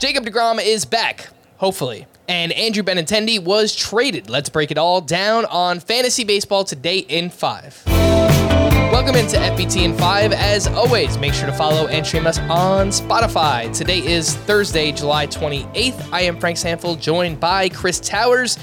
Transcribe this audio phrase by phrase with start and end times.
[0.00, 2.06] Jacob DeGrom is back hopefully.
[2.26, 4.30] And Andrew Benintendi was traded.
[4.30, 7.82] Let's break it all down on Fantasy Baseball today in 5.
[7.86, 10.32] Welcome into FBT in 5.
[10.32, 13.76] As always, make sure to follow and stream us on Spotify.
[13.76, 16.10] Today is Thursday, July 28th.
[16.10, 18.58] I am Frank Stampfl, joined by Chris Towers.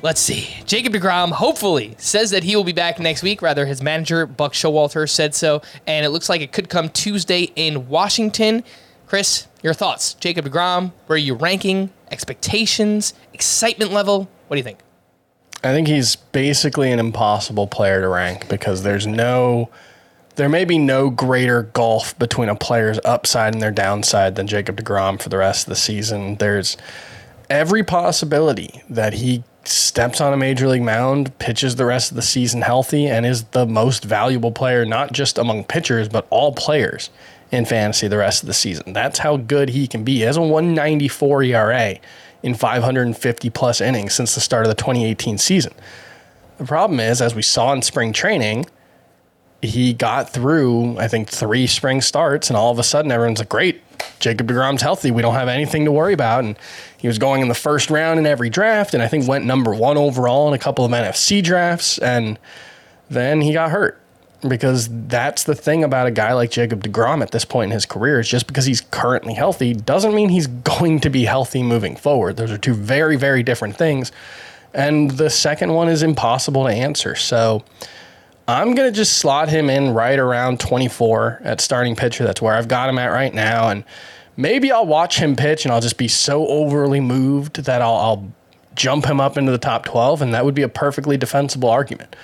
[0.00, 0.48] Let's see.
[0.64, 3.42] Jacob DeGrom hopefully says that he will be back next week.
[3.42, 5.60] Rather, his manager, Buck Showalter, said so.
[5.86, 8.64] And it looks like it could come Tuesday in Washington.
[9.06, 10.14] Chris, your thoughts?
[10.14, 11.90] Jacob DeGrom, where are you ranking?
[12.10, 13.14] Expectations?
[13.32, 14.28] Excitement level?
[14.46, 14.78] What do you think?
[15.64, 19.68] I think he's basically an impossible player to rank because there's no,
[20.36, 24.80] there may be no greater gulf between a player's upside and their downside than Jacob
[24.80, 26.36] DeGrom for the rest of the season.
[26.36, 26.76] There's
[27.50, 32.22] every possibility that he steps on a major league mound, pitches the rest of the
[32.22, 37.10] season healthy, and is the most valuable player, not just among pitchers, but all players
[37.50, 38.92] in fantasy the rest of the season.
[38.92, 40.16] That's how good he can be.
[40.16, 41.96] He has a 194 ERA
[42.42, 45.72] in 550 plus innings since the start of the 2018 season.
[46.58, 48.66] The problem is, as we saw in spring training,
[49.62, 53.48] he got through, I think, three spring starts, and all of a sudden everyone's like,
[53.48, 53.82] great,
[54.20, 55.10] Jacob DeGrom's healthy.
[55.10, 56.44] We don't have anything to worry about.
[56.44, 56.56] And
[56.96, 59.74] he was going in the first round in every draft, and I think went number
[59.74, 62.38] one overall in a couple of NFBC drafts, and
[63.10, 64.00] then he got hurt
[64.46, 67.86] because that's the thing about a guy like Jacob DeGrom at this point in his
[67.86, 71.96] career is just because he's currently healthy doesn't mean he's going to be healthy moving
[71.96, 72.36] forward.
[72.36, 74.12] Those are two very, very different things.
[74.74, 77.16] And the second one is impossible to answer.
[77.16, 77.64] So
[78.46, 82.24] I'm going to just slot him in right around 24 at starting pitcher.
[82.24, 83.70] That's where I've got him at right now.
[83.70, 83.82] And
[84.36, 88.32] maybe I'll watch him pitch and I'll just be so overly moved that I'll, I'll
[88.76, 90.22] jump him up into the top 12.
[90.22, 92.14] And that would be a perfectly defensible argument.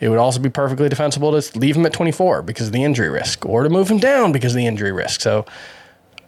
[0.00, 3.08] It would also be perfectly defensible to leave him at 24 because of the injury
[3.08, 5.20] risk or to move him down because of the injury risk.
[5.20, 5.44] So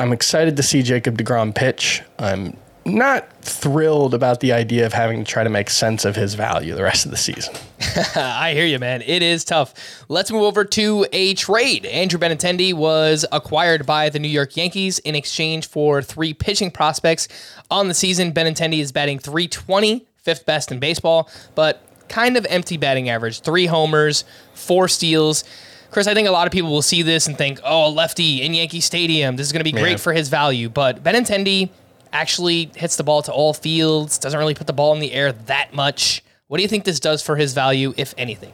[0.01, 2.03] I'm excited to see Jacob DeGrom pitch.
[2.19, 6.35] I'm not thrilled about the idea of having to try to make sense of his
[6.35, 7.55] value the rest of the season.
[8.17, 9.03] I hear you, man.
[9.03, 9.75] It is tough.
[10.09, 11.87] Let's move over to a trade.
[11.87, 17.29] Andrew Benintendi was acquired by the New York Yankees in exchange for three pitching prospects
[17.71, 18.33] on the season.
[18.33, 23.65] Benintendi is batting 320, fifth best in baseball, but kind of empty batting average three
[23.65, 25.45] homers, four steals.
[25.91, 28.43] Chris, I think a lot of people will see this and think, oh, a lefty
[28.43, 29.37] in Yankee Stadium.
[29.37, 30.69] This is going to be great for his value.
[30.69, 31.71] But Benintendi
[32.13, 35.33] actually hits the ball to all fields, doesn't really put the ball in the air
[35.33, 36.23] that much.
[36.49, 38.53] What do you think this does for his value, if anything?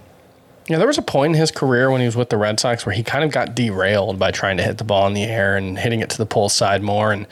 [0.68, 2.86] Yeah, there was a point in his career when he was with the Red Sox
[2.86, 5.56] where he kind of got derailed by trying to hit the ball in the air
[5.56, 7.12] and hitting it to the pull side more.
[7.12, 7.26] And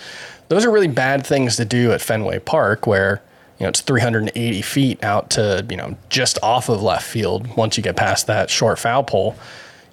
[0.49, 3.23] those are really bad things to do at Fenway Park where–
[3.65, 7.83] know, it's 380 feet out to, you know, just off of left field once you
[7.83, 9.37] get past that short foul pole.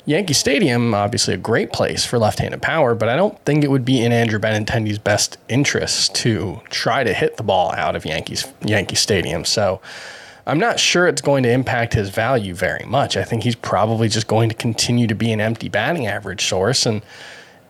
[0.06, 3.86] Yankee Stadium, obviously a great place for left-handed power, but I don't think it would
[3.86, 8.46] be in Andrew Benintendi's best interest to try to hit the ball out of Yankees
[8.66, 9.46] Yankee Stadium.
[9.46, 9.80] So
[10.48, 13.16] I'm not sure it's going to impact his value very much.
[13.16, 16.86] I think he's probably just going to continue to be an empty batting average source
[16.88, 17.04] and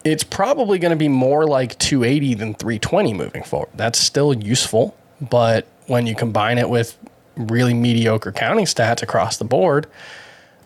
[0.03, 3.69] it's probably going to be more like 280 than 320 moving forward.
[3.75, 6.97] That's still useful, but when you combine it with
[7.35, 9.87] really mediocre counting stats across the board,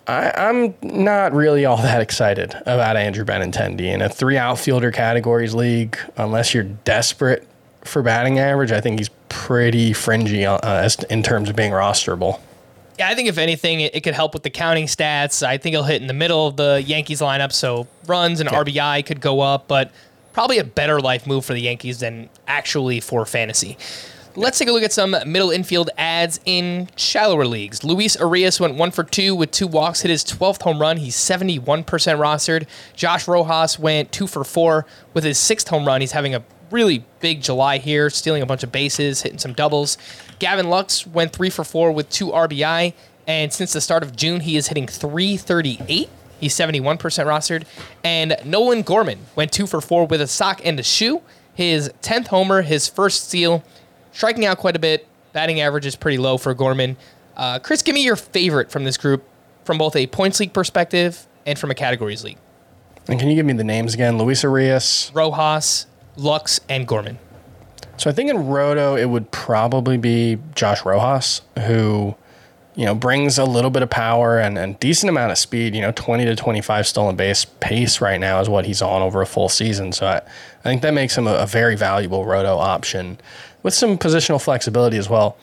[0.08, 5.56] I, am not really all that excited about Andrew Benintendi in a three outfielder categories
[5.56, 5.98] league.
[6.18, 7.48] Unless you're desperate
[7.84, 12.40] for batting average, I think he's pretty fringy uh, in terms of being rosterable.
[12.98, 15.46] Yeah, I think if anything, it, it, could help with the counting stats.
[15.46, 18.64] I think he'll hit in the middle of the Yankees lineup, so runs and yeah.
[18.64, 19.92] RBI could go up, but
[20.32, 23.78] probably a better life move for the Yankees than actually for fantasy.
[24.38, 27.86] Let's take a look at some middle infield adds in shallower leagues.
[27.86, 30.98] Luis Urías went one for two with two walks, hit his 12th home run.
[30.98, 32.68] He's 71% rostered.
[32.98, 36.02] Josh Rojas went two for four with his sixth home run.
[36.02, 39.98] He's having a really big July here, stealing a bunch of bases, hitting some doubles.
[40.40, 42.94] Gavin Lux went three for four with two RBI,
[43.28, 46.10] and since the start of June, he is hitting 338.
[46.42, 47.64] He's 71% rostered.
[48.04, 51.22] And Nolan Gorman went two for four with a sock and a shoe.
[51.54, 53.64] His 10th homer, his first steal,
[54.16, 55.08] striking out quite a bit.
[55.34, 56.98] Batting average is pretty low for Gorman.
[57.36, 59.24] Uh, Chris, give me your favorite from this group
[59.66, 62.38] from both a points league perspective and from a categories league.
[63.08, 64.18] And can you give me the names again?
[64.18, 65.86] Luis Urías, Rojas,
[66.16, 67.20] Lux, and Gorman.
[67.98, 72.16] So I think in Roto it would probably be Josh Rojas, who,
[72.76, 75.76] you know, brings a little bit of power and, and decent amount of speed.
[75.76, 79.22] You know, 20 to 25 stolen base pace right now is what he's on over
[79.22, 79.92] a full season.
[79.92, 83.20] So I, I think that makes him a, a very valuable Roto option
[83.66, 85.38] with some positional flexibility as well.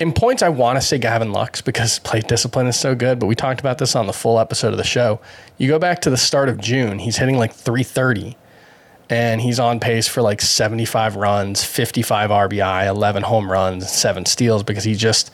[0.00, 3.26] In points, I want to say Gavin Lux because plate discipline is so good, but
[3.26, 5.20] we talked about this on the full episode of the show.
[5.56, 8.36] You go back to the start of June, he's hitting like 330
[9.08, 14.64] and he's on pace for like 75 runs, 55 RBI, 11 home runs, seven steals
[14.64, 15.32] because he just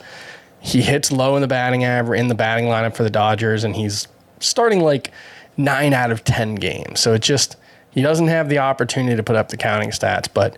[0.59, 3.75] he hits low in the batting average in the batting lineup for the Dodgers, and
[3.75, 4.07] he's
[4.39, 5.11] starting like
[5.57, 6.99] nine out of 10 games.
[6.99, 7.55] So it just
[7.89, 10.55] he doesn't have the opportunity to put up the counting stats, but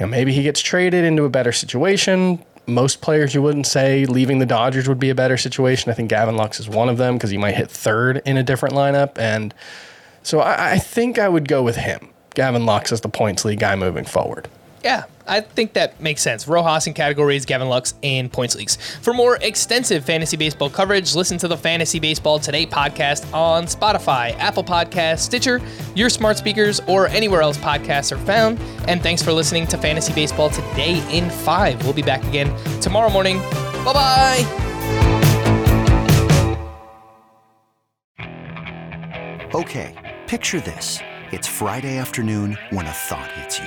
[0.00, 2.42] you know maybe he gets traded into a better situation.
[2.66, 5.90] Most players you wouldn't say leaving the Dodgers would be a better situation.
[5.90, 8.42] I think Gavin Lux is one of them because he might hit third in a
[8.42, 9.52] different lineup, and
[10.22, 12.08] so I, I think I would go with him.
[12.34, 14.48] Gavin Lux as the points league guy moving forward.
[14.82, 16.48] Yeah, I think that makes sense.
[16.48, 18.76] Rojas in categories, Gavin Lux in points leagues.
[19.02, 24.34] For more extensive fantasy baseball coverage, listen to the Fantasy Baseball Today podcast on Spotify,
[24.38, 25.60] Apple Podcasts, Stitcher,
[25.94, 28.58] your smart speakers, or anywhere else podcasts are found.
[28.88, 31.82] And thanks for listening to Fantasy Baseball Today in 5.
[31.84, 32.48] We'll be back again
[32.80, 33.38] tomorrow morning.
[33.84, 34.66] Bye bye.
[39.52, 41.00] Okay, picture this.
[41.32, 43.66] It's Friday afternoon when a thought hits you.